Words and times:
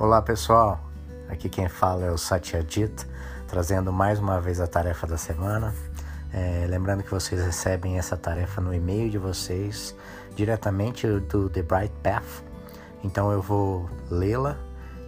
Olá 0.00 0.22
pessoal, 0.22 0.80
aqui 1.28 1.46
quem 1.46 1.68
fala 1.68 2.06
é 2.06 2.10
o 2.10 2.16
Satyajit, 2.16 3.06
trazendo 3.46 3.92
mais 3.92 4.18
uma 4.18 4.40
vez 4.40 4.58
a 4.58 4.66
tarefa 4.66 5.06
da 5.06 5.18
semana. 5.18 5.74
É, 6.32 6.66
lembrando 6.66 7.02
que 7.02 7.10
vocês 7.10 7.38
recebem 7.38 7.98
essa 7.98 8.16
tarefa 8.16 8.62
no 8.62 8.72
e-mail 8.72 9.10
de 9.10 9.18
vocês 9.18 9.94
diretamente 10.34 11.06
do 11.06 11.50
The 11.50 11.60
Bright 11.60 11.92
Path. 12.02 12.42
Então 13.04 13.30
eu 13.30 13.42
vou 13.42 13.90
lê-la 14.10 14.56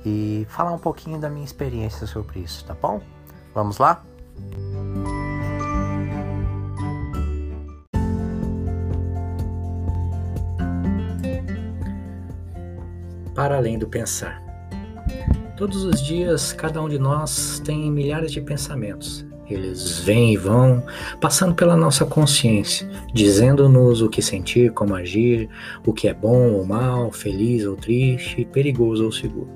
e 0.05 0.47
falar 0.51 0.73
um 0.73 0.79
pouquinho 0.79 1.19
da 1.19 1.31
minha 1.31 1.47
experiência 1.47 2.07
sobre 2.07 2.41
isso, 2.41 2.63
tá 2.67 2.75
bom? 2.75 3.01
Vamos 3.55 3.79
lá? 3.79 4.05
Para 13.35 13.57
além 13.57 13.79
do 13.79 13.89
pensar. 13.89 14.52
Todos 15.63 15.85
os 15.85 16.03
dias, 16.03 16.53
cada 16.53 16.83
um 16.83 16.89
de 16.89 16.99
nós 16.99 17.63
tem 17.65 17.89
milhares 17.89 18.33
de 18.33 18.41
pensamentos. 18.41 19.25
Eles 19.49 20.01
vêm 20.01 20.33
e 20.33 20.37
vão, 20.37 20.83
passando 21.21 21.55
pela 21.55 21.77
nossa 21.77 22.05
consciência, 22.05 22.91
dizendo-nos 23.15 24.03
o 24.03 24.09
que 24.09 24.21
sentir, 24.21 24.73
como 24.73 24.93
agir, 24.93 25.49
o 25.87 25.93
que 25.93 26.09
é 26.09 26.15
bom 26.15 26.51
ou 26.51 26.67
mal, 26.67 27.13
feliz 27.13 27.65
ou 27.65 27.77
triste, 27.77 28.45
perigoso 28.45 29.05
ou 29.05 29.13
seguro. 29.13 29.49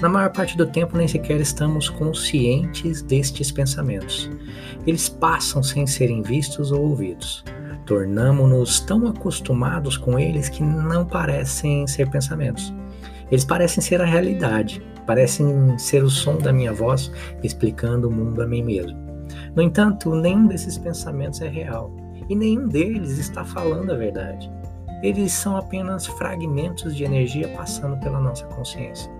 Na 0.00 0.08
maior 0.08 0.32
parte 0.32 0.56
do 0.56 0.66
tempo, 0.66 0.98
nem 0.98 1.06
sequer 1.06 1.40
estamos 1.40 1.88
conscientes 1.88 3.00
destes 3.00 3.52
pensamentos. 3.52 4.28
Eles 4.84 5.08
passam 5.08 5.62
sem 5.62 5.86
serem 5.86 6.20
vistos 6.20 6.72
ou 6.72 6.80
ouvidos. 6.80 7.44
Tornamos-nos 7.86 8.80
tão 8.80 9.06
acostumados 9.06 9.96
com 9.96 10.18
eles 10.18 10.48
que 10.48 10.64
não 10.64 11.06
parecem 11.06 11.86
ser 11.86 12.10
pensamentos. 12.10 12.74
Eles 13.30 13.44
parecem 13.44 13.80
ser 13.80 14.00
a 14.00 14.04
realidade, 14.04 14.82
parecem 15.08 15.78
ser 15.78 16.04
o 16.04 16.10
som 16.10 16.36
da 16.36 16.52
minha 16.52 16.70
voz 16.70 17.10
explicando 17.42 18.08
o 18.08 18.12
mundo 18.12 18.42
a 18.42 18.46
mim 18.46 18.62
mesmo. 18.62 18.98
No 19.56 19.62
entanto, 19.62 20.14
nenhum 20.14 20.46
desses 20.46 20.76
pensamentos 20.76 21.40
é 21.40 21.48
real 21.48 21.90
e 22.28 22.36
nenhum 22.36 22.68
deles 22.68 23.18
está 23.18 23.42
falando 23.42 23.90
a 23.90 23.96
verdade. 23.96 24.52
Eles 25.02 25.32
são 25.32 25.56
apenas 25.56 26.06
fragmentos 26.06 26.94
de 26.94 27.04
energia 27.04 27.48
passando 27.56 27.98
pela 28.00 28.20
nossa 28.20 28.44
consciência. 28.48 29.10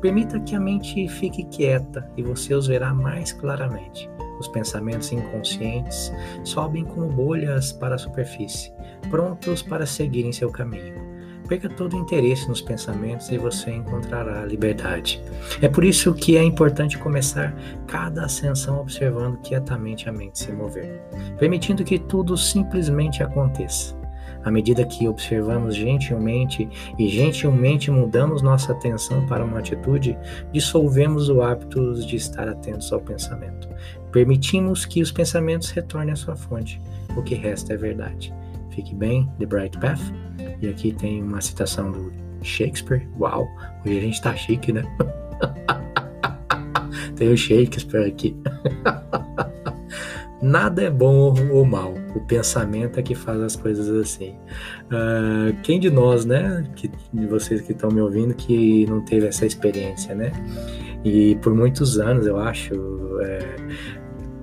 Permita 0.00 0.40
que 0.40 0.56
a 0.56 0.60
mente 0.60 1.06
fique 1.08 1.44
quieta 1.44 2.10
e 2.16 2.22
você 2.22 2.54
os 2.54 2.66
verá 2.66 2.94
mais 2.94 3.32
claramente. 3.34 4.08
Os 4.40 4.48
pensamentos 4.48 5.12
inconscientes 5.12 6.10
sobem 6.42 6.84
como 6.84 7.08
bolhas 7.08 7.70
para 7.70 7.96
a 7.96 7.98
superfície, 7.98 8.72
prontos 9.10 9.62
para 9.62 9.84
seguirem 9.84 10.32
seu 10.32 10.50
caminho. 10.50 11.13
Perca 11.48 11.68
todo 11.68 11.94
o 11.94 12.00
interesse 12.00 12.48
nos 12.48 12.62
pensamentos 12.62 13.30
e 13.30 13.36
você 13.36 13.70
encontrará 13.70 14.42
a 14.42 14.46
liberdade. 14.46 15.22
É 15.60 15.68
por 15.68 15.84
isso 15.84 16.14
que 16.14 16.36
é 16.36 16.42
importante 16.42 16.98
começar 16.98 17.54
cada 17.86 18.24
ascensão 18.24 18.80
observando 18.80 19.38
quietamente 19.38 20.08
a 20.08 20.12
mente 20.12 20.38
se 20.38 20.52
mover, 20.52 21.02
permitindo 21.38 21.84
que 21.84 21.98
tudo 21.98 22.36
simplesmente 22.36 23.22
aconteça. 23.22 23.94
À 24.44 24.50
medida 24.50 24.84
que 24.84 25.08
observamos 25.08 25.74
gentilmente 25.74 26.68
e 26.98 27.08
gentilmente 27.08 27.90
mudamos 27.90 28.42
nossa 28.42 28.72
atenção 28.72 29.26
para 29.26 29.44
uma 29.44 29.58
atitude, 29.58 30.18
dissolvemos 30.52 31.30
o 31.30 31.40
hábito 31.40 31.94
de 32.06 32.16
estar 32.16 32.46
atentos 32.46 32.92
ao 32.92 33.00
pensamento. 33.00 33.68
Permitimos 34.12 34.84
que 34.84 35.00
os 35.00 35.10
pensamentos 35.10 35.70
retornem 35.70 36.12
à 36.12 36.16
sua 36.16 36.36
fonte. 36.36 36.80
O 37.16 37.22
que 37.22 37.34
resta 37.34 37.72
é 37.72 37.76
verdade. 37.76 38.34
Fique 38.70 38.94
bem, 38.94 39.30
The 39.38 39.46
Bright 39.46 39.78
Path. 39.78 40.00
E 40.60 40.68
aqui 40.68 40.92
tem 40.92 41.22
uma 41.22 41.40
citação 41.40 41.90
do 41.90 42.12
Shakespeare. 42.42 43.06
Uau, 43.18 43.48
hoje 43.84 43.98
a 43.98 44.00
gente 44.00 44.22
tá 44.22 44.34
chique, 44.34 44.72
né? 44.72 44.82
tem 47.16 47.32
o 47.32 47.36
Shakespeare 47.36 48.06
aqui. 48.06 48.36
Nada 50.44 50.82
é 50.82 50.90
bom 50.90 51.34
ou 51.52 51.64
mal, 51.64 51.94
o 52.14 52.20
pensamento 52.20 53.00
é 53.00 53.02
que 53.02 53.14
faz 53.14 53.40
as 53.40 53.56
coisas 53.56 53.88
assim. 53.88 54.36
Uh, 54.92 55.56
quem 55.62 55.80
de 55.80 55.88
nós, 55.88 56.26
né, 56.26 56.62
que, 56.76 56.90
de 57.14 57.26
vocês 57.26 57.62
que 57.62 57.72
estão 57.72 57.90
me 57.90 58.02
ouvindo, 58.02 58.34
que 58.34 58.84
não 58.86 59.00
teve 59.00 59.26
essa 59.26 59.46
experiência, 59.46 60.14
né? 60.14 60.32
E 61.02 61.36
por 61.36 61.54
muitos 61.54 61.98
anos, 61.98 62.26
eu 62.26 62.38
acho, 62.38 62.74
é, 63.22 63.56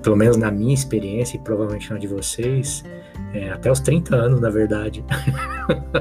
pelo 0.01 0.15
menos 0.15 0.37
na 0.37 0.51
minha 0.51 0.73
experiência 0.73 1.37
e 1.37 1.39
provavelmente 1.39 1.91
na 1.91 1.97
de 1.97 2.07
vocês, 2.07 2.83
é, 3.33 3.51
até 3.51 3.71
os 3.71 3.79
30 3.79 4.15
anos, 4.15 4.41
na 4.41 4.49
verdade. 4.49 5.03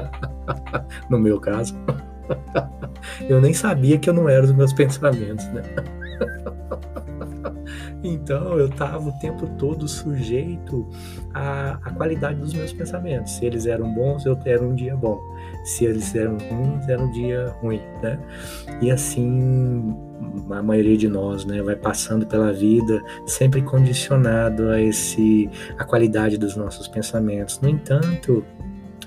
no 1.09 1.19
meu 1.19 1.39
caso. 1.39 1.75
eu 3.27 3.41
nem 3.41 3.53
sabia 3.53 3.97
que 3.97 4.09
eu 4.09 4.13
não 4.13 4.27
era 4.27 4.43
os 4.43 4.51
meus 4.51 4.73
pensamentos, 4.73 5.45
né? 5.47 5.61
Então 8.03 8.57
eu 8.57 8.67
estava 8.67 9.09
o 9.09 9.11
tempo 9.19 9.47
todo 9.57 9.87
sujeito 9.87 10.87
à, 11.33 11.79
à, 11.83 11.91
qualidade 11.91 12.39
dos 12.39 12.53
meus 12.53 12.73
pensamentos. 12.73 13.33
Se 13.33 13.45
eles 13.45 13.65
eram 13.65 13.93
bons, 13.93 14.25
eu 14.25 14.37
era 14.45 14.63
um 14.63 14.73
dia 14.73 14.95
bom. 14.95 15.19
Se 15.63 15.85
eles 15.85 16.13
eram 16.15 16.37
ruins, 16.37 16.87
era 16.87 17.01
um 17.01 17.11
dia 17.11 17.53
ruim, 17.61 17.81
né? 18.01 18.19
E 18.81 18.89
assim 18.89 19.95
a 20.49 20.61
maioria 20.61 20.97
de 20.97 21.07
nós, 21.07 21.45
né, 21.45 21.61
vai 21.61 21.75
passando 21.75 22.25
pela 22.25 22.53
vida 22.53 23.01
sempre 23.25 23.61
condicionado 23.61 24.69
a 24.69 24.79
esse 24.79 25.49
a 25.77 25.83
qualidade 25.83 26.37
dos 26.37 26.55
nossos 26.55 26.87
pensamentos. 26.87 27.59
No 27.59 27.69
entanto, 27.69 28.45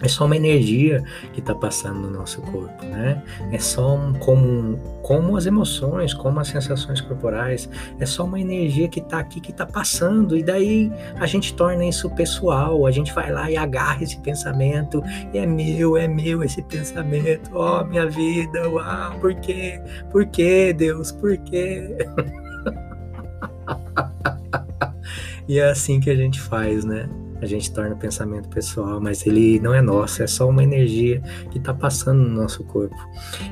é 0.00 0.08
só 0.08 0.26
uma 0.26 0.36
energia 0.36 1.04
que 1.32 1.40
está 1.40 1.54
passando 1.54 2.00
no 2.00 2.10
nosso 2.10 2.40
corpo, 2.42 2.84
né? 2.84 3.22
É 3.52 3.58
só 3.58 3.94
um, 3.94 4.12
como, 4.14 4.76
como 5.02 5.36
as 5.36 5.46
emoções, 5.46 6.12
como 6.12 6.40
as 6.40 6.48
sensações 6.48 7.00
corporais, 7.00 7.68
é 8.00 8.06
só 8.06 8.24
uma 8.24 8.40
energia 8.40 8.88
que 8.88 8.98
está 8.98 9.20
aqui, 9.20 9.40
que 9.40 9.52
está 9.52 9.64
passando, 9.64 10.36
e 10.36 10.42
daí 10.42 10.90
a 11.16 11.26
gente 11.26 11.54
torna 11.54 11.84
isso 11.84 12.10
pessoal, 12.10 12.86
a 12.86 12.90
gente 12.90 13.14
vai 13.14 13.30
lá 13.30 13.50
e 13.50 13.56
agarra 13.56 14.02
esse 14.02 14.18
pensamento, 14.20 15.02
e 15.32 15.38
é 15.38 15.46
meu, 15.46 15.96
é 15.96 16.08
meu 16.08 16.42
esse 16.42 16.60
pensamento, 16.62 17.50
ó, 17.54 17.80
oh, 17.80 17.84
minha 17.84 18.06
vida, 18.06 18.68
uau, 18.68 19.18
por 19.20 19.34
quê? 19.36 19.80
Por 20.10 20.26
quê, 20.26 20.72
Deus, 20.72 21.12
por 21.12 21.36
quê? 21.38 21.96
e 25.48 25.58
é 25.58 25.70
assim 25.70 26.00
que 26.00 26.10
a 26.10 26.16
gente 26.16 26.40
faz, 26.40 26.84
né? 26.84 27.08
A 27.44 27.48
gente 27.48 27.70
torna 27.72 27.94
o 27.94 27.98
pensamento 27.98 28.48
pessoal, 28.48 29.00
mas 29.00 29.26
ele 29.26 29.60
não 29.60 29.74
é 29.74 29.82
nosso, 29.82 30.22
é 30.22 30.26
só 30.26 30.48
uma 30.48 30.62
energia 30.62 31.22
que 31.50 31.58
está 31.58 31.72
passando 31.72 32.22
no 32.22 32.42
nosso 32.42 32.64
corpo. 32.64 32.96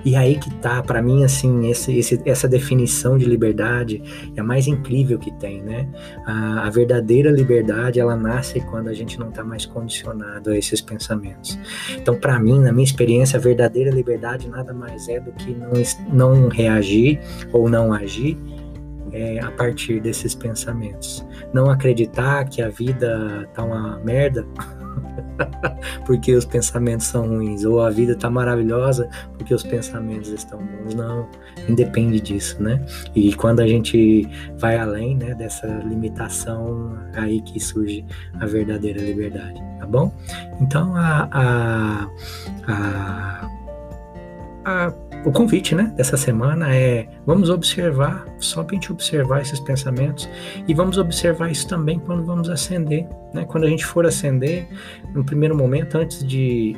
E 0.05 0.17
aí 0.17 0.39
que 0.39 0.53
tá, 0.57 0.83
para 0.83 1.03
mim, 1.03 1.25
assim, 1.25 1.69
esse, 1.69 1.97
esse, 1.97 2.21
essa 2.25 2.49
definição 2.49 3.19
de 3.19 3.25
liberdade 3.25 4.03
é 4.35 4.41
a 4.41 4.45
mais 4.45 4.67
incrível 4.67 5.19
que 5.19 5.31
tem, 5.33 5.63
né? 5.63 5.89
A, 6.27 6.67
a 6.67 6.71
verdadeira 6.71 7.31
liberdade, 7.31 8.01
ela 8.01 8.17
nasce 8.17 8.61
quando 8.61 8.89
a 8.89 8.95
gente 8.95 9.19
não 9.19 9.29
está 9.29 9.45
mais 9.45 9.67
condicionado 9.67 10.51
a 10.51 10.57
esses 10.57 10.81
pensamentos. 10.81 11.59
Então, 11.97 12.17
para 12.17 12.39
mim, 12.39 12.59
na 12.61 12.73
minha 12.73 12.85
experiência, 12.85 13.39
a 13.39 13.41
verdadeira 13.41 13.91
liberdade 13.91 14.49
nada 14.49 14.73
mais 14.73 15.09
é 15.09 15.21
do 15.21 15.33
que 15.33 15.55
não, 15.55 15.73
não 16.13 16.49
reagir 16.49 17.21
ou 17.53 17.69
não 17.69 17.93
agir 17.93 18.39
é, 19.13 19.41
a 19.41 19.51
partir 19.51 20.01
desses 20.01 20.35
pensamentos. 20.35 21.25
Não 21.53 21.71
acreditar 21.71 22.45
que 22.49 22.63
a 22.63 22.69
vida 22.69 23.49
tá 23.53 23.63
uma 23.63 23.99
merda 23.99 24.47
porque 26.07 26.35
os 26.35 26.45
pensamentos 26.45 27.07
são 27.07 27.27
ruins, 27.27 27.65
ou 27.65 27.81
a 27.81 27.91
vida 27.91 28.15
tá 28.15 28.31
maravilhosa 28.31 29.09
porque 29.37 29.55
os 29.55 29.63
pensamentos 29.63 30.31
estão 30.31 30.59
bons. 30.59 30.95
Não, 30.95 31.29
independe 31.69 32.21
disso, 32.21 32.63
né? 32.63 32.85
E 33.15 33.35
quando 33.35 33.61
a 33.61 33.67
gente 33.67 34.29
vai 34.59 34.77
além 34.79 35.17
né, 35.17 35.35
dessa 35.35 35.67
limitação, 35.67 36.99
aí 37.15 37.41
que 37.43 37.61
surge 37.61 38.05
a 38.41 38.47
verdadeira 38.47 39.01
liberdade, 39.01 39.61
tá 39.79 39.87
bom? 39.87 40.13
Então, 40.61 40.95
a, 40.97 41.29
a, 41.33 42.09
a, 42.67 43.49
a 44.65 44.93
o 45.25 45.31
convite 45.31 45.73
né, 45.73 45.93
dessa 45.97 46.17
semana 46.17 46.75
é 46.75 47.07
vamos 47.25 47.49
observar, 47.49 48.27
somente 48.41 48.91
observar 48.91 49.41
esses 49.41 49.61
pensamentos 49.61 50.29
e 50.67 50.75
vamos 50.75 50.99
observar 50.99 51.49
isso 51.49 51.69
também 51.69 52.01
quando 52.01 52.25
vamos 52.25 52.51
acender. 52.51 53.09
Né? 53.33 53.45
Quando 53.45 53.65
a 53.65 53.69
gente 53.69 53.87
for 53.87 54.05
acender, 54.05 54.67
no 55.15 55.25
primeiro 55.25 55.57
momento, 55.57 55.97
antes 55.97 56.27
de 56.27 56.77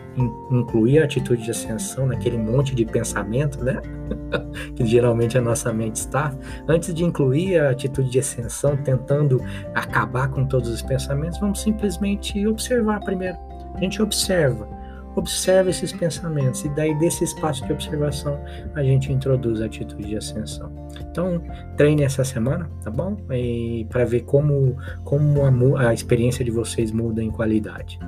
incluir 0.51 0.99
a 0.99 1.05
atitude 1.05 1.43
de 1.43 1.51
ascensão 1.51 2.07
naquele 2.07 2.37
monte 2.37 2.75
de 2.75 2.85
pensamento, 2.85 3.65
né? 3.65 3.81
que 4.77 4.85
geralmente 4.85 5.39
a 5.39 5.41
nossa 5.41 5.73
mente 5.73 5.97
está, 5.97 6.35
antes 6.69 6.93
de 6.95 7.03
incluir 7.03 7.59
a 7.59 7.71
atitude 7.71 8.11
de 8.11 8.19
ascensão, 8.19 8.77
tentando 8.77 9.43
acabar 9.75 10.29
com 10.29 10.45
todos 10.45 10.69
os 10.69 10.83
pensamentos, 10.83 11.41
vamos 11.41 11.63
simplesmente 11.63 12.47
observar 12.47 13.01
primeiro. 13.01 13.39
A 13.75 13.81
gente 13.81 14.03
observa 14.03 14.69
observa 15.17 15.71
esses 15.71 15.93
pensamentos 15.93 16.65
e 16.65 16.69
daí 16.71 16.97
desse 16.99 17.25
espaço 17.25 17.65
de 17.67 17.73
observação 17.73 18.39
a 18.75 18.83
gente 18.83 19.13
introduz 19.13 19.61
a 19.61 19.67
atitude 19.67 20.07
de 20.07 20.17
ascensão. 20.17 20.73
Então 21.11 21.43
treine 21.77 22.03
essa 22.03 22.25
semana, 22.25 22.71
tá 22.83 22.91
bom? 22.91 23.17
E 23.31 23.87
para 23.91 24.05
ver 24.05 24.23
como 24.23 24.77
como 25.05 25.77
a, 25.77 25.89
a 25.89 25.95
experiência 25.95 26.45
de 26.45 26.51
vocês 26.51 26.91
muda 26.91 27.23
em 27.23 27.31
qualidade, 27.31 27.99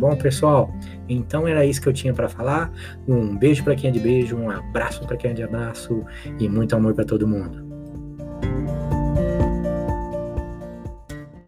Bom, 0.00 0.16
pessoal, 0.16 0.72
então 1.06 1.46
era 1.46 1.62
isso 1.66 1.78
que 1.82 1.86
eu 1.86 1.92
tinha 1.92 2.14
para 2.14 2.26
falar. 2.26 2.72
Um 3.06 3.36
beijo 3.36 3.62
para 3.62 3.74
quem 3.74 3.90
é 3.90 3.92
de 3.92 4.00
beijo, 4.00 4.34
um 4.34 4.48
abraço 4.48 5.06
para 5.06 5.14
quem 5.14 5.32
é 5.32 5.34
de 5.34 5.42
abraço 5.42 6.02
e 6.38 6.48
muito 6.48 6.74
amor 6.74 6.94
para 6.94 7.04
todo 7.04 7.28
mundo. 7.28 7.69